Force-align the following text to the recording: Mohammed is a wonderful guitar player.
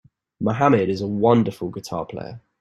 Mohammed 0.39 0.89
is 0.89 1.01
a 1.01 1.07
wonderful 1.07 1.69
guitar 1.69 2.05
player. 2.07 2.39